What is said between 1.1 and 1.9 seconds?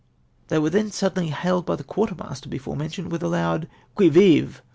hailed by the